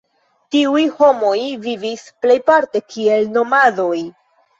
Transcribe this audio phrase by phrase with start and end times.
[0.53, 1.33] Tiuj homoj
[1.65, 4.01] vivis plejparte kiel nomadoj.